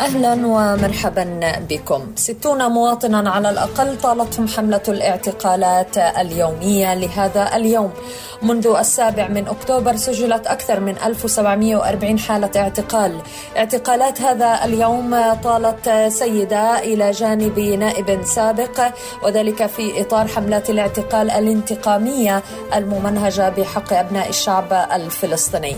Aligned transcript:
أهلا 0.00 0.46
ومرحبا 0.46 1.40
بكم. 1.70 2.12
ستون 2.16 2.70
مواطنا 2.70 3.30
على 3.30 3.50
الأقل 3.50 3.98
طالتهم 3.98 4.48
حملة 4.48 4.82
الاعتقالات 4.88 5.98
اليومية 5.98 6.94
لهذا 6.94 7.56
اليوم. 7.56 7.90
منذ 8.42 8.66
السابع 8.78 9.28
من 9.28 9.48
أكتوبر 9.48 9.96
سجلت 9.96 10.46
أكثر 10.46 10.80
من 10.80 10.98
1740 10.98 12.18
حالة 12.18 12.50
اعتقال. 12.56 13.18
اعتقالات 13.56 14.22
هذا 14.22 14.64
اليوم 14.64 15.32
طالت 15.44 15.90
سيدة 16.08 16.78
إلى 16.78 17.10
جانب 17.10 17.58
نائب 17.58 18.22
سابق 18.24 18.80
وذلك 19.22 19.66
في 19.66 20.00
إطار 20.00 20.28
حملات 20.28 20.70
الاعتقال 20.70 21.30
الانتقامية 21.30 22.42
الممنهجة 22.74 23.48
بحق 23.48 23.92
أبناء 23.92 24.28
الشعب 24.28 24.88
الفلسطيني. 24.92 25.76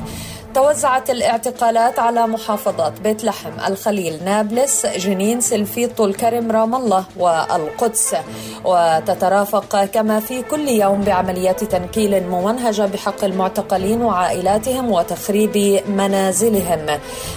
توزعت 0.54 1.10
الاعتقالات 1.10 1.98
على 1.98 2.26
محافظات 2.26 3.00
بيت 3.00 3.24
لحم 3.24 3.50
الخليل 3.68 4.24
نابلس 4.24 4.86
جنين 4.86 5.40
سلفيط 5.40 5.96
طول 5.96 6.14
كرم 6.14 6.52
رام 6.52 6.74
الله 6.74 7.04
والقدس. 7.16 8.16
وتترافق 8.64 9.84
كما 9.84 10.20
في 10.20 10.42
كل 10.42 10.68
يوم 10.68 11.00
بعمليات 11.00 11.64
تنكيل 11.64 12.26
ممنهجة 12.26 12.82
بحق 12.86 13.24
المعتقلين 13.24 14.02
وعائلاتهم 14.02 14.90
وتخريب 14.90 15.82
منازلهم. 15.88 16.86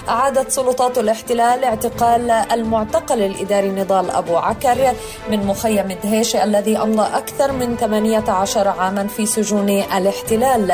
أعادت 0.08 0.50
سلطات 0.50 0.98
الاحتلال 0.98 1.64
اعتقال 1.64 2.30
المعتقل 2.30 3.22
الإداري 3.22 3.68
نضال 3.68 4.10
أبو 4.10 4.36
عكر 4.36 4.92
من 5.30 5.46
مخيم 5.46 5.96
دهيش 6.02 6.36
الذي 6.36 6.78
أمضى 6.78 7.16
أكثر 7.16 7.52
من 7.52 7.76
18 7.76 8.68
عاما 8.68 9.06
في 9.06 9.26
سجون 9.26 9.68
الاحتلال. 9.68 10.72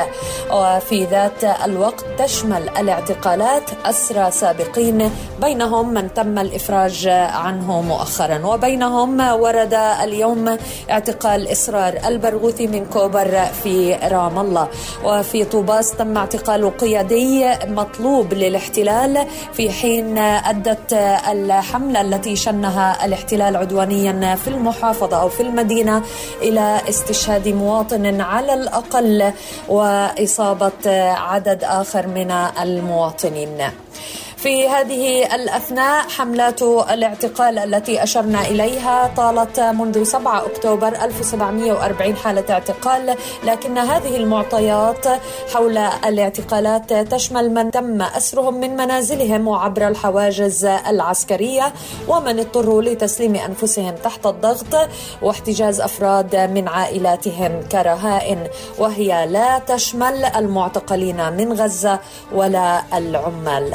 وفي 0.53 1.05
ذات 1.05 1.45
الوقت 1.45 2.05
تشمل 2.31 2.69
الاعتقالات 2.69 3.63
أسرى 3.87 4.31
سابقين 4.31 5.11
بينهم 5.43 5.95
من 5.95 6.15
تم 6.15 6.39
الإفراج 6.39 7.09
عنه 7.09 7.83
مؤخرا 7.83 8.47
وبينهم 8.47 9.21
ورد 9.21 9.75
اليوم 9.75 10.57
اعتقال 10.91 11.49
إسرار 11.49 12.01
البرغوثي 12.07 12.67
من 12.67 12.87
كوبر 12.87 13.45
في 13.63 13.95
رام 13.95 14.39
الله. 14.39 14.69
وفي 15.05 15.45
طوباس 15.45 15.97
تم 15.97 16.17
اعتقال 16.17 16.77
قيادي 16.77 17.51
مطلوب 17.67 18.35
للاحتلال. 18.35 19.27
في 19.53 19.71
حين 19.71 20.19
أدت 20.19 20.93
الحملة 21.33 22.01
التي 22.01 22.37
شنها 22.37 23.05
الاحتلال 23.05 23.57
عدوانيا 23.57 24.37
في 24.37 24.49
المحافظة 24.49 25.21
أو 25.21 25.29
في 25.29 25.43
المدينة 25.43 26.03
إلى 26.43 26.81
استشهاد 26.89 27.49
مواطن 27.49 28.21
على 28.21 28.55
الأقل 28.55 29.33
وإصابة 29.69 30.87
عدد 31.31 31.65
آخر 31.65 32.07
من 32.07 32.20
من 32.21 32.31
المواطنين. 32.63 33.71
في 34.43 34.69
هذه 34.69 35.35
الأثناء 35.35 36.09
حملات 36.09 36.63
الاعتقال 36.63 37.59
التي 37.59 38.03
أشرنا 38.03 38.41
إليها 38.41 39.13
طالت 39.17 39.61
منذ 39.61 40.03
7 40.03 40.47
أكتوبر 40.47 40.89
1740 40.89 42.17
حالة 42.17 42.45
اعتقال 42.51 43.17
لكن 43.45 43.79
هذه 43.79 44.17
المعطيات 44.17 45.07
حول 45.55 45.79
الاعتقالات 45.79 46.93
تشمل 46.93 47.55
من 47.55 47.71
تم 47.71 48.03
أسرهم 48.03 48.61
من 48.61 48.77
منازلهم 48.77 49.49
وعبر 49.49 49.89
الحواجز 49.89 50.65
العسكرية 50.65 51.73
ومن 52.09 52.39
اضطروا 52.39 52.83
لتسليم 52.83 53.35
أنفسهم 53.35 53.95
تحت 54.05 54.27
الضغط 54.27 54.89
واحتجاز 55.23 55.81
أفراد 55.81 56.37
من 56.37 56.69
عائلاتهم 56.69 57.63
كرهائن 57.73 58.39
وهي 58.79 59.27
لا 59.27 59.59
تشمل 59.59 60.25
المعتقلين 60.25 61.33
من 61.33 61.53
غزة 61.53 61.99
ولا 62.33 62.83
العمال. 62.95 63.75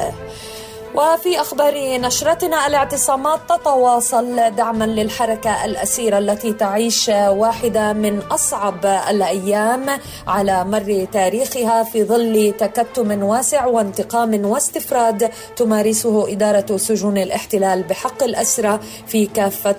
وفي 0.98 1.42
أخبار 1.42 1.98
نشرتنا 1.98 2.68
الاعتصامات 2.68 3.40
تتواصل 3.50 4.56
دعما 4.56 4.84
للحركة 4.86 5.66
الأسيرة 5.66 6.18
التي 6.18 6.54
تعيش 6.54 7.10
واحدة 7.28 7.94
من 7.94 8.20
أصعب 8.20 8.86
الأيام 9.10 9.86
على 10.28 10.66
مر 10.66 11.08
تاريخها 11.14 11.84
في 11.84 12.04
ظل 12.04 12.54
تكتم 12.60 13.24
واسع 13.24 13.66
وانتقام 13.66 14.46
واستفراد 14.46 15.30
تمارسه 15.56 16.32
إدارة 16.32 16.78
سجون 16.78 17.18
الاحتلال 17.18 17.84
بحق 17.84 18.24
الأسرى 18.24 18.80
في 19.08 19.26
كافة 19.26 19.76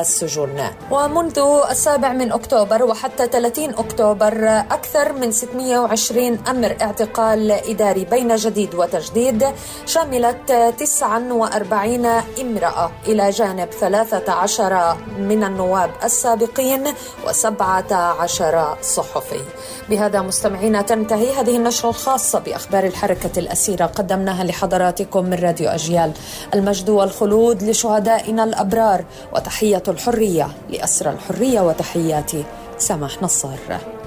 السجون. 0.00 0.60
ومنذ 0.90 1.38
السابع 1.70 2.12
من 2.12 2.32
أكتوبر 2.32 2.82
وحتى 2.82 3.26
30 3.26 3.70
أكتوبر 3.70 4.48
أكثر 4.70 5.12
من 5.12 5.32
620 5.32 6.38
أمر 6.48 6.76
اعتقال 6.82 7.50
إداري 7.52 8.04
بين 8.04 8.36
جديد 8.36 8.74
وتجديد 8.74 9.46
شملت 9.86 10.49
49 10.50 12.06
امرأة. 12.40 12.90
إلى 13.06 13.30
جانب 13.30 13.68
13 13.70 14.96
من 15.18 15.44
النواب 15.44 15.90
السابقين 16.04 16.86
و17 17.26 18.82
صحفي. 18.82 19.40
بهذا 19.90 20.20
مستمعينا 20.20 20.82
تنتهي 20.82 21.32
هذه 21.32 21.56
النشرة 21.56 21.88
الخاصة 21.88 22.38
بأخبار 22.38 22.84
الحركة 22.84 23.38
الأسيرة. 23.38 23.86
قدمناها 23.86 24.44
لحضراتكم 24.44 25.24
من 25.24 25.34
راديو 25.34 25.68
أجيال. 25.68 26.12
المجد 26.54 26.90
والخلود 26.90 27.62
لشهدائنا 27.62 28.44
الأبرار 28.44 29.04
وتحية 29.34 29.82
الحرية 29.88 30.48
لأسرى 30.68 31.10
الحرية 31.10 31.60
وتحياتي 31.60 32.44
سماح 32.78 33.22
نصار 33.22 33.99